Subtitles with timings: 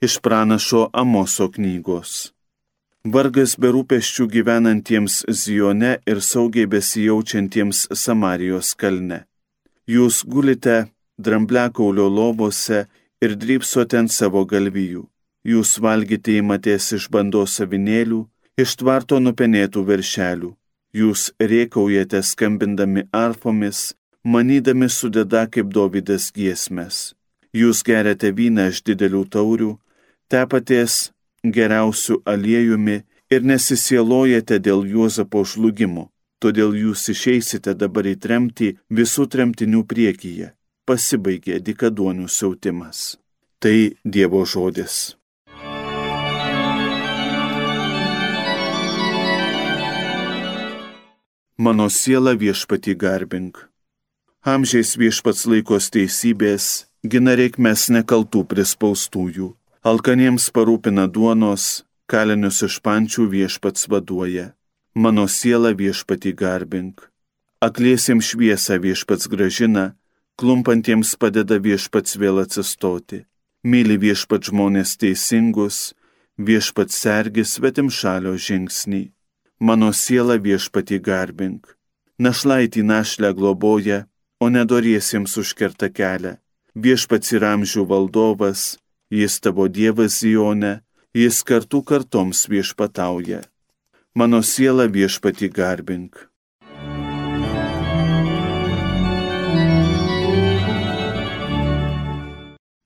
[0.00, 2.32] iš pranašo Amoso knygos.
[3.04, 9.24] Vargas berūpeščių gyvenantiems Zione ir saugiai besijaučiantiems Samarijos kalne.
[9.88, 10.76] Jūs gulite
[11.18, 12.84] dramblekaulio lovose
[13.24, 15.06] ir drypsote ant savo galvijų.
[15.48, 18.20] Jūs valgyti įmatės iš bandos savinėlių,
[18.62, 20.52] iš tvarto nupenėtų viršelių.
[20.94, 23.94] Jūs rėkaujate skambindami arfomis,
[24.24, 27.14] manydami sudeda kaip Dovydas giesmės.
[27.54, 29.72] Jūs geriate vyną iš didelių taurių,
[30.28, 31.10] tepatės
[31.44, 36.08] geriausių aliejumi ir nesisielojate dėl Juozapo žlugimo.
[36.38, 40.52] Todėl jūs išeisite dabar į tremtį visų tremtinių priekyje.
[40.86, 43.18] Pasibaigė dikaduonių siautimas.
[43.58, 45.16] Tai Dievo žodis.
[51.58, 53.64] Mano siela viešpati garbink.
[54.46, 63.86] Amžiais viešpats laikos teisybės, gina reikmes nekaltų prispaustųjų Alkaniems parūpina duonos, kalinius iš pančių viešpats
[63.86, 64.54] vaduoja.
[64.94, 67.04] Mano siela viešpati garbink.
[67.62, 69.94] Akliesiems šviesą viešpats gražina,
[70.34, 73.22] klumpantiems padeda viešpats vėl atsistoti.
[73.62, 75.94] Myli viešpats žmonės teisingus,
[76.38, 79.12] viešpats sergis svetim šalio žingsnį.
[79.60, 81.76] Mano siela viešpati garbink.
[82.18, 84.08] Našlaitį našlę globoja,
[84.42, 86.34] o nedoriesiems užkerta kelią.
[86.74, 88.78] Viešpats yra amžių valdovas,
[89.10, 90.80] Jis tavo Dievas Zione,
[91.14, 93.40] jis kartu kartoms viešpatauja.
[94.14, 96.28] Mano siela viešpati garbink.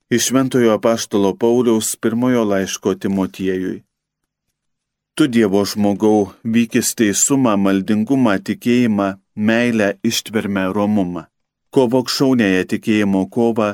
[0.09, 3.83] Iš Šventojo apaštalo Pauliaus pirmojo laiško Timotiejui.
[5.15, 11.25] Tu Dievo žmogau, vykis teisumą, maldingumą, tikėjimą, meilę, ištvermę, romumą.
[11.73, 13.73] Kovok šaunėje tikėjimo kovą,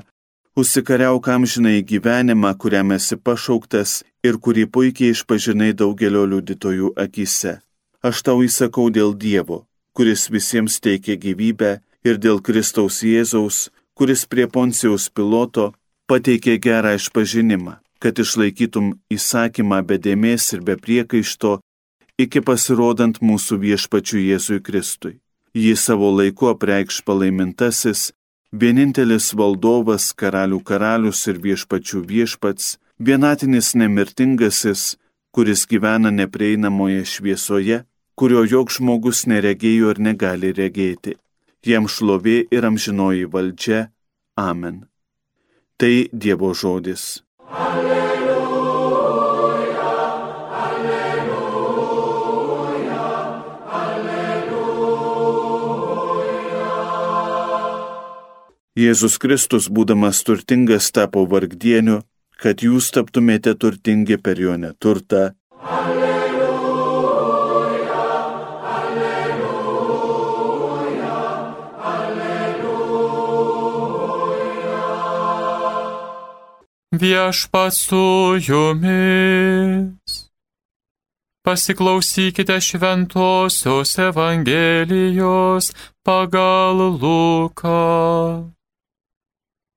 [0.57, 7.59] Užsikariauk amžinai gyvenimą, kuriam esi pašauktas ir kurį puikiai išpažinai daugelio liudytojų akise.
[8.01, 14.47] Aš tau įsakau dėl Dievo, kuris visiems teikia gyvybę, ir dėl Kristaus Jėzaus, kuris prie
[14.47, 15.73] Poncijaus piloto
[16.09, 21.59] pateikė gerą išpažinimą, kad išlaikytum įsakymą be dėmesio ir be priekaišto
[22.19, 25.19] iki pasirodant mūsų viešpačių Jėzui Kristui.
[25.55, 28.11] Jį savo laiku apreikš palaimintasis,
[28.51, 34.97] vienintelis valdovas, karalių karalius ir viešpačių viešpats, vienatinis nemirtingasis,
[35.31, 37.83] kuris gyvena neprieinamoje šviesoje,
[38.15, 41.15] kurio joks žmogus neregėjo ir negali regėti.
[41.65, 43.89] Jam šlovė ir amžinoji valdžia.
[44.39, 44.85] Amen.
[45.79, 47.23] Tai Dievo žodis.
[47.49, 47.98] Alleluja.
[58.79, 61.97] Jėzus Kristus, būdamas turtingas, tapo vargdieniu,
[62.39, 65.23] kad jūs taptumėte turtingi per jo neturtą.
[65.77, 66.45] Alleluja,
[68.75, 69.49] alleluja,
[71.95, 73.09] alleluja.
[77.01, 78.05] Viešpats su
[78.47, 80.13] jumis.
[81.43, 85.73] Pasiklausykite šventosios Evangelijos
[86.05, 88.58] pagal Luką.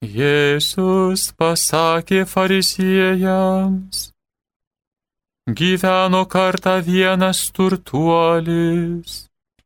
[0.03, 3.99] Jėzus pasakė fariziejams,
[5.47, 9.13] gyveno kartą vienas turtuolis,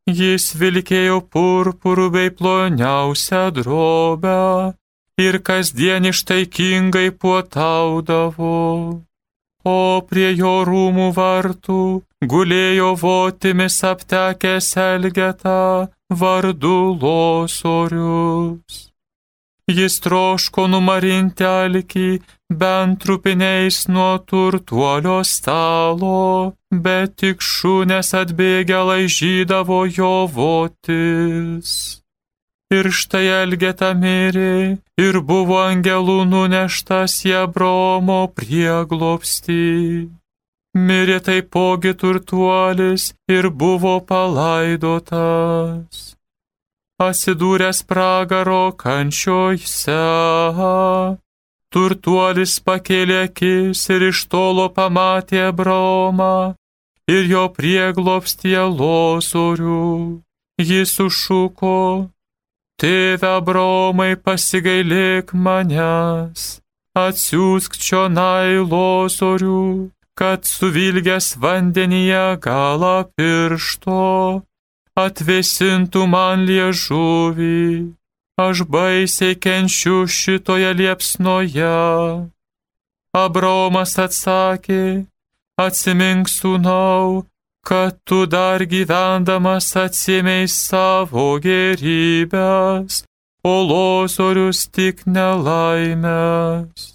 [0.04, 4.74] jis vilkėjo purpurų bei ploniausią drobę
[5.24, 8.58] ir kasdien ištaikingai puotaudavo,
[9.64, 9.78] o
[10.10, 11.78] prie jo rūmų vartų
[12.34, 18.86] gulėjo votimis aptekęs Elgetą vardu Losorius.
[19.66, 22.08] Jis troško numarinti alkį
[22.58, 31.72] bent trupiniais nuo turtuolio stalo, bet tik šūnės atbėgę laižydavo jo votis.
[32.70, 39.66] Ir štai Elgeta mirė ir buvo angelų nuneštas į Abromo prieglopstį.
[40.78, 46.06] Mirė taipogi turtuolis ir buvo palaidotas
[47.02, 50.00] atsidūręs pragaro kančiojse.
[51.74, 56.54] Turtuolis pakėlė akis ir iš tolo pamatė Abraomą
[57.10, 60.22] ir jo prieglopstie losorių.
[60.56, 61.76] Jis sušuko,
[62.80, 66.58] Tėve Abraomai pasigailėk manęs,
[66.96, 74.02] atsiųsk čionai losorių, kad suvilgęs vandenyje galą piršto
[74.96, 77.92] atvėsintų man liežuvį,
[78.40, 81.76] aš baisiai kenčiu šitoje liepsnoje.
[83.16, 85.06] Abraomas atsakė,
[85.60, 87.24] atsimink sūnau,
[87.66, 93.04] kad tu dar gyvendamas atsimiai savo gerybės,
[93.44, 96.92] o losorius tik nelaimės.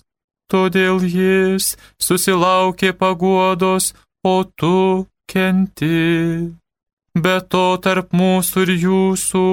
[0.51, 1.75] Todėl jis
[2.06, 3.94] susilaukė paguodos,
[4.24, 6.61] o tu kenti.
[7.16, 9.46] Be to tarp mūsų ir jūsų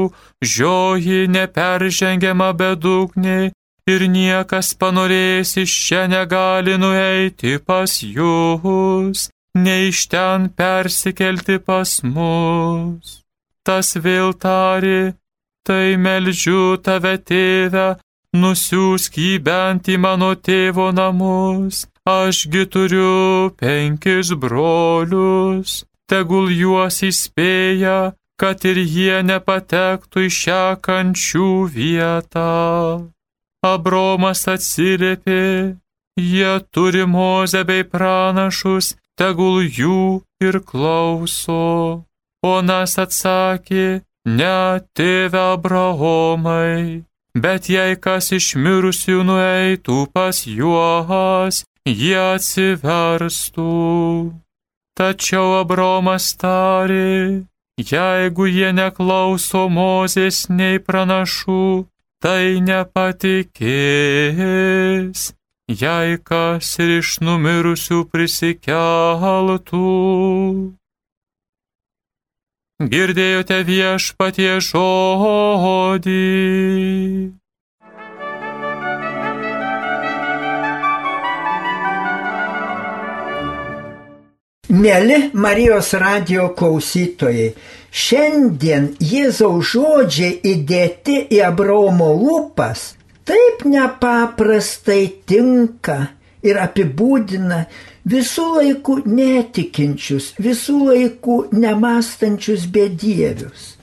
[0.46, 3.50] žioji neperžengiama bedugnė
[3.90, 9.28] ir niekas panorės iš čia negali nueiti pas jūs,
[9.58, 13.24] nei iš ten persikelti pas mus.
[13.66, 15.14] Tas vėl tari,
[15.66, 17.98] tai melžiu tave tėvę,
[18.38, 27.98] nusiųsk jį bent į mano tėvo namus, ašgi turiu penkis brolius, tegul juos įspėja,
[28.40, 32.48] kad ir jie nepatektų į šią kančių vietą.
[33.66, 35.74] Abromas atsiliepė,
[36.16, 42.04] jie turi mozę bei pranašus, tegul jų ir klauso.
[42.46, 44.02] Onas atsakė,
[44.38, 44.58] ne
[44.94, 47.02] tėve Abraomai,
[47.34, 53.72] bet jei kas iš mirusių nueitų pas juos, jie atsiverstų.
[54.98, 57.46] Tačiau Abromas tarė,
[57.78, 61.86] jeigu jie neklauso Mozės nei pranašų,
[62.18, 63.78] tai nepatikės,
[65.70, 69.84] jei kas ir iš numirusių prisikeltų.
[72.90, 76.26] Girdėjote viešpatie žodį.
[84.68, 87.54] Mėly Marijos radio klausytojai,
[87.88, 92.82] šiandien Jėzaus žodžiai įdėti į Abraomo lūpas
[93.24, 95.96] taip nepaprastai tinka
[96.44, 97.62] ir apibūdina
[98.08, 103.74] visų laikų netikinčius, visų laikų nemastančius bedievius.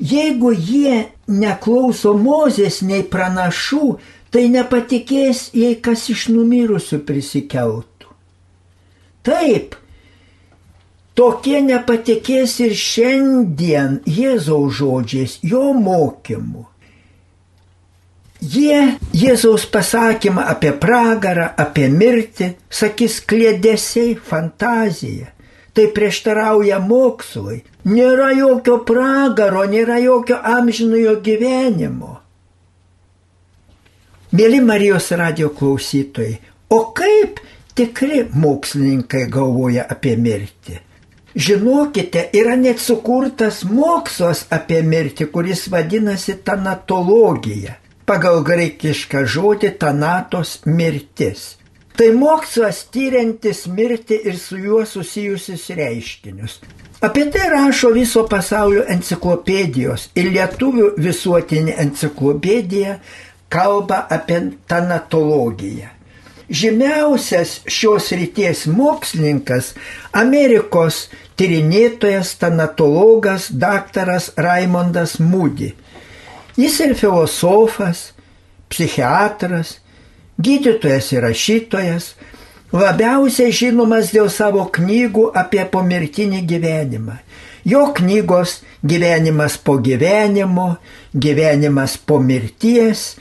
[0.00, 3.94] Jeigu jie neklauso Mozės nei pranašų,
[4.32, 8.08] tai nepatikės, jei kas iš numirusių prisikeltų.
[9.24, 9.76] Taip,
[11.14, 16.64] Tokie nepatikės ir šiandien Jėzaus žodžiais, jo mokymu.
[18.42, 18.80] Jie
[19.14, 25.30] Jėzaus pasakymą apie pragarą, apie mirtį, sakys klėdėsiai, fantazija.
[25.74, 27.62] Tai prieštarauja mokslui.
[27.86, 32.12] Nėra jokio pragaro, nėra jokio amžinojo gyvenimo.
[34.34, 36.40] Mėly Marijos radio klausytojai,
[36.74, 37.38] o kaip
[37.78, 40.80] tikri mokslininkai galvoja apie mirtį?
[41.34, 47.74] Žinokite, yra net sukurtas mokslas apie mirtį, kuris vadinasi tanatologija.
[48.06, 51.56] Pagal graikišką žodį tanatos mirtis.
[51.98, 56.60] Tai mokslas tyriantis mirtį ir su juo susijusius reiškinius.
[57.02, 62.98] Apie tai rašo viso pasaulio enciklopedijos ir lietuvių visuotinė enciklopedija
[63.50, 64.40] kalba apie
[64.70, 65.90] tanatologiją.
[66.48, 69.72] Žymiausias šios ryties mokslininkas
[70.12, 71.08] Amerikos
[71.38, 75.72] tyrinėtojas, tanatologas, daktaras Raimondas Mūdi.
[76.56, 78.12] Jis ir filosofas,
[78.70, 79.78] psichiatras,
[80.38, 82.12] gydytojas ir rašytojas,
[82.74, 87.18] labiausiai žinomas dėl savo knygų apie pomirtinį gyvenimą.
[87.64, 90.76] Jo knygos Gyvenimas po gyvenimo,
[91.16, 93.14] Gyvenimas po mirties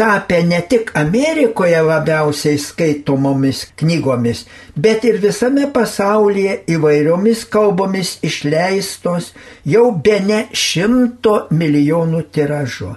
[0.00, 9.34] tapę ne tik Amerikoje labiausiai skaitomomis knygomis, bet ir visame pasaulyje įvairiomis kalbomis išleistos
[9.74, 12.94] jau be ne šimto milijonų tiražu.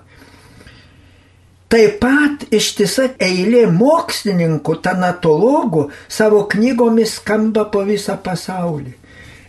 [1.67, 8.93] Taip pat ištisa eilė mokslininkų, tanatologų savo knygomis skamba po visą pasaulį.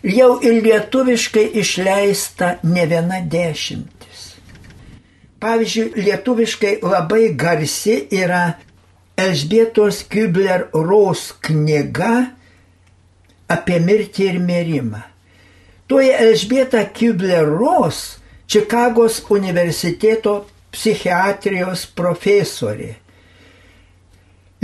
[0.03, 3.94] Jau ir lietuviškai išleista ne viena dešimt.
[5.39, 8.55] Pavyzdžiui, lietuviškai labai garsi yra
[9.17, 12.31] Elžbietos Kübler Ros knyga
[13.51, 15.01] apie mirtį ir mirimą.
[15.87, 22.91] Toje Elžbieta Kübler Ros Čikagos universiteto psichiatrijos profesorė.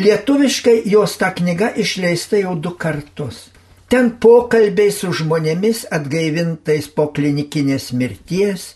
[0.01, 3.49] Lietuviškai jos ta knyga išleista jau du kartus.
[3.91, 8.71] Ten pokalbiai su žmonėmis atgaivintais po klinikinės mirties,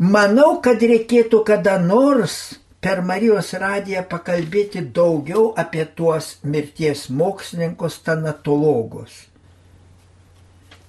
[0.00, 9.26] Manau, kad reikėtų kada nors per Marijos radiją pakalbėti daugiau apie tuos mirties mokslininkus, tanatologus.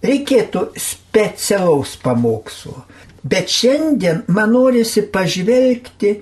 [0.02, 2.86] Reikėtų specialaus pamokslo.
[3.22, 6.16] Bet šiandien man norisi pažvelgti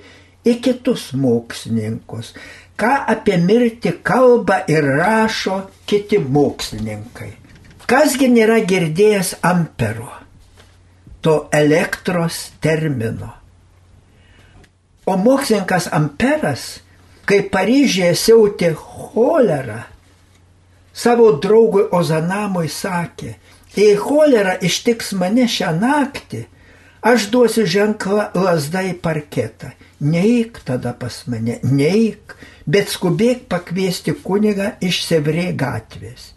[0.50, 2.34] į kitus mokslininkus.
[2.79, 5.58] ką apie mirtį kalba ir rašo
[5.89, 7.31] kiti mokslininkai.
[7.89, 10.08] Kasgi nėra girdėjęs ampero,
[11.21, 13.33] to elektros termino.
[15.05, 16.79] O mokslininkas Amperas,
[17.25, 19.83] kai Paryžėje siautė cholera,
[20.93, 23.33] savo draugui Ozanamui sakė,
[23.75, 26.43] jei cholera ištiks mane šią naktį,
[27.01, 29.73] aš duosiu ženklą lasdą į parketą.
[29.99, 32.35] Neik tada pas mane, neik,
[32.67, 36.33] bet skubėk pakviesti kunigą iš Sevrė gatvės.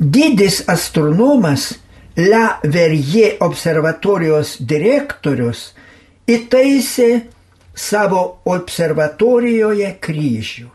[0.00, 1.74] Didis astronomas
[2.16, 5.70] La Verrier observatorijos direktorius
[6.28, 7.08] įtaisė
[7.72, 8.20] savo
[8.52, 10.68] observatorijoje kryžių.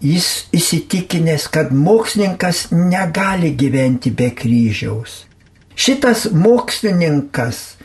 [0.00, 5.26] Jis įsitikinęs, kad mokslininkas negali gyventi be kryžiaus.
[5.76, 7.76] Šitas mokslininkas,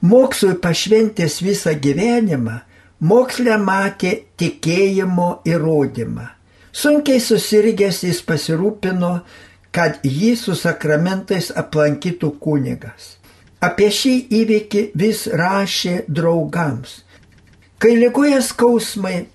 [0.00, 2.60] mokslui pašventęs visą gyvenimą,
[3.04, 6.30] mokslę matė tikėjimo įrodymą.
[6.76, 9.12] Sunkiai susirgęs jis pasirūpino,
[9.76, 13.16] kad jį su sakramentais aplankytų kunigas.
[13.60, 17.02] Apie šį įvykį vis rašė draugams.
[17.76, 19.26] Kai lygoje skausmai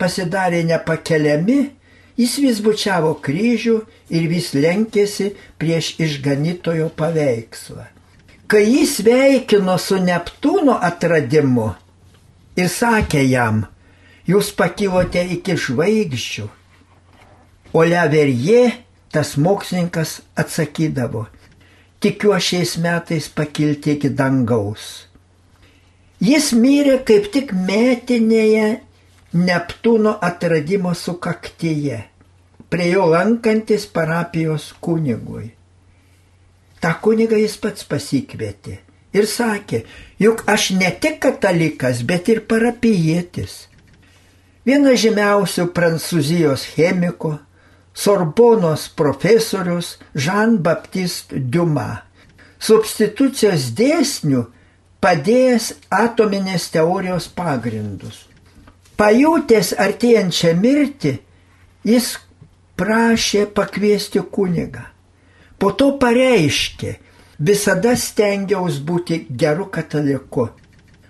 [0.00, 1.60] pasidarė nepakeliami,
[2.16, 3.76] jis vis bučiavo kryžių
[4.16, 7.84] ir vis lenkėsi prieš išganytojo paveikslą.
[8.50, 11.68] Kai jis veikino su Neptūno atradimu
[12.56, 13.66] ir sakė jam,
[14.26, 16.48] jūs pakilote iki žvaigždžių,
[17.76, 18.64] o Leverje
[19.12, 21.26] tas mokslininkas atsakydavo,
[22.00, 25.06] tikiuosi šiais metais pakilti iki dangaus.
[26.20, 28.68] Jis mirė kaip tik metinėje
[29.30, 32.00] Neptūno atradimo sukaktyje,
[32.66, 35.52] prie jo lankantis parapijos kunigui.
[36.82, 38.80] Ta kuniga jis pats pasikvietė
[39.14, 39.84] ir sakė,
[40.18, 43.66] juk aš ne tik katalikas, bet ir parapijietis.
[44.66, 47.36] Vienas žymiausių prancūzijos chemiko,
[48.00, 52.06] Sorbonos profesorius Jean-Baptiste Dumas.
[52.60, 54.46] Substitucijos dėsnių
[55.04, 58.22] padėjęs atominės teorijos pagrindus.
[59.00, 61.12] Pajutęs artėjančią mirtį,
[61.88, 62.08] jis
[62.80, 64.86] prašė pakviesti kunigą.
[65.60, 66.96] Po to pareiškė,
[67.36, 70.48] visada stengiaus būti geru kataliku.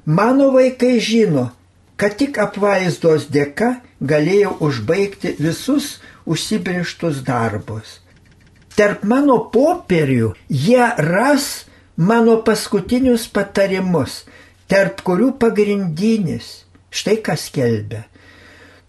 [0.06, 1.50] Mano vaikai žino,
[1.94, 5.98] kad tik apvaizdos dėka galėjau užbaigti visus
[6.30, 7.98] užsibrieštus darbus.
[8.78, 11.48] Tarp mano popierių jie ras
[11.96, 14.22] mano paskutinius patarimus,
[14.70, 18.04] tarp kurių pagrindinis, štai kas kelbė.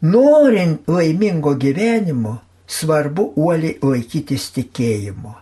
[0.01, 2.39] Norint laimingo gyvenimo,
[2.71, 5.35] svarbu uoliai laikytis tikėjimo.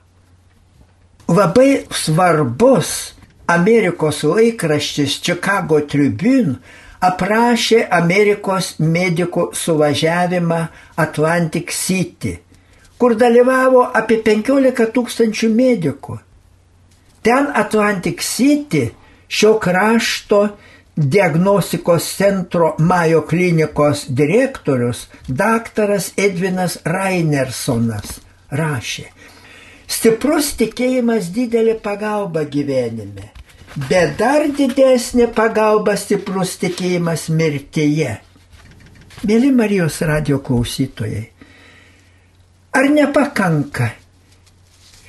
[1.30, 3.14] Labai svarbus
[3.50, 6.58] Amerikos laikraštis Chicago Tribune
[7.00, 10.60] aprašė Amerikos medikų suvažiavimą
[11.00, 12.36] Atlantic City,
[13.00, 16.18] kur dalyvavo apie 15 tūkstančių medikų.
[17.24, 18.90] Ten Atlantic City
[19.28, 20.42] šio krašto
[21.00, 28.20] diagnostikos centro Majo klinikos direktorius daktaras Edvinas Rainersonas
[28.52, 29.08] rašė,
[29.88, 33.30] stiprus tikėjimas didelė pagalba gyvenime
[33.76, 38.18] bet dar didesnė pagalba stiprus tikėjimas mirtyje.
[39.28, 41.26] Mėly Marijos radio klausytojai,
[42.72, 43.92] ar nepakanka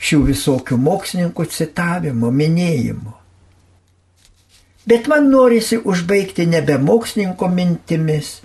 [0.03, 3.15] šių visokių mokslininkų citavimo, minėjimo?
[4.91, 8.41] Bet man norisi užbaigti nebe mokslininko mintimis,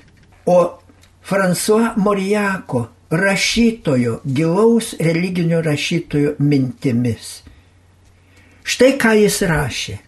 [0.45, 0.77] o
[1.25, 7.39] François Morijako rašytojo, gilaus religinio rašytojo mintimis.
[8.65, 10.04] Štai ką jis rašė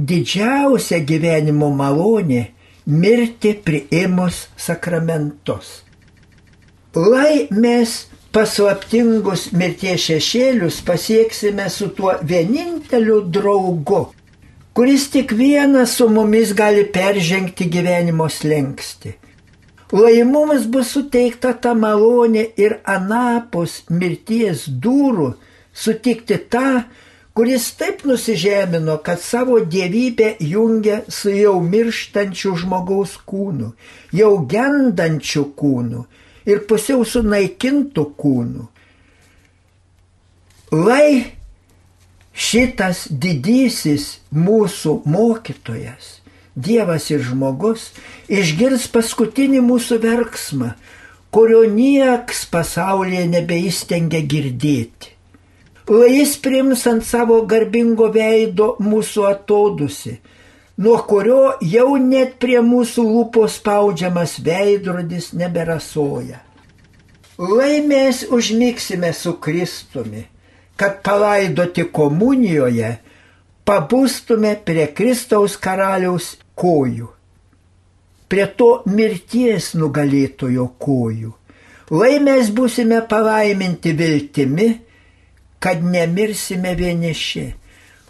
[0.00, 2.46] didžiausia gyvenimo malonė
[2.86, 5.80] mirti priimus sakramentus.
[6.96, 7.92] Lai mes
[8.34, 14.06] paslaptingus mirties šešėlius pasieksime su tuo vieninteliu draugu,
[14.74, 19.14] kuris tik vienas su mumis gali peržengti gyvenimo slengsti.
[19.92, 25.32] Lai mums bus suteikta ta malonė ir anapus mirties durų
[25.74, 26.84] sutikti tą,
[27.34, 33.72] kuris taip nusižemino, kad savo dievybę jungia su jau mirštančiu žmogaus kūnu,
[34.12, 36.04] jau gendančiu kūnu
[36.50, 38.66] ir pusiau sunaikintų kūnu.
[40.70, 41.34] Lai
[42.34, 46.16] šitas didysis mūsų mokytojas,
[46.60, 47.92] Dievas ir žmogus,
[48.28, 50.72] išgirs paskutinį mūsų verksmą,
[51.30, 55.14] kurio nieks pasaulyje nebeįstengia girdėti
[55.90, 60.12] jis prims ant savo garbingo veido mūsų atodusi,
[60.78, 66.38] nuo kurio jau net prie mūsų lūpos spaudžiamas veidrodis neberasoja.
[67.40, 70.26] Lai mes užmiksime su Kristumi,
[70.76, 72.90] kad palaidoti komunijoje
[73.64, 77.08] pabustume prie Kristaus karaliaus kojų,
[78.30, 81.32] prie to mirties nugalėtojo kojų.
[81.90, 84.68] Lai mes būsime palaiminti viltimi,
[85.60, 87.46] kad nemirsime vieniši.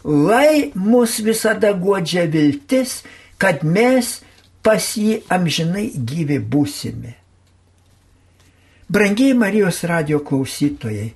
[0.05, 3.03] Lai mus visada godžia viltis,
[3.39, 4.21] kad mes
[4.65, 7.17] pas jį amžinai gyvi būsime.
[8.91, 11.13] Brangiai Marijos radio klausytojai,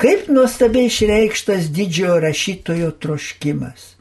[0.00, 3.92] kaip nuostabiai išreikštas didžiojo rašytojo troškimas.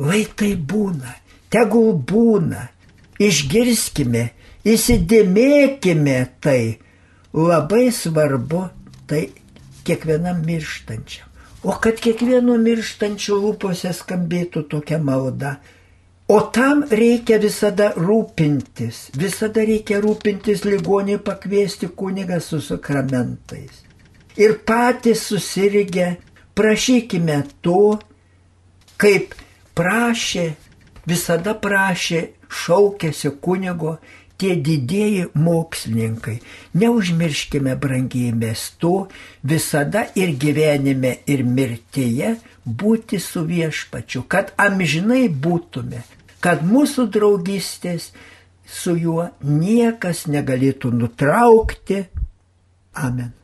[0.00, 1.14] Lai tai būna,
[1.52, 2.66] tegul būna,
[3.20, 4.30] išgirskime,
[4.68, 6.62] įsidėmėkime tai.
[7.32, 8.64] Labai svarbu
[9.06, 9.28] tai
[9.90, 11.26] kiekvienam mirštančiam.
[11.62, 15.58] O kad kiekvieno mirštančio lūpose skambėtų tokia malda.
[16.30, 23.82] O tam reikia visada rūpintis, visada reikia rūpintis ligonį pakviesti kunigą su sakramentais.
[24.38, 26.14] Ir patys susirgę
[26.54, 27.98] prašykime to,
[28.96, 29.34] kaip
[29.74, 30.46] prašė,
[31.10, 32.22] visada prašė
[32.62, 33.96] šaukėsi kunigo
[34.40, 36.38] tie didieji mokslininkai.
[36.80, 39.08] Neužmirškime, brangiai mes to
[39.44, 46.04] visada ir gyvenime, ir mirtyje būti su viešpačiu, kad amžinai būtume,
[46.40, 48.10] kad mūsų draugystės
[48.64, 52.04] su juo niekas negalėtų nutraukti.
[52.96, 53.36] Amen.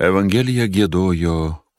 [0.00, 1.34] Evangeliją gėdojo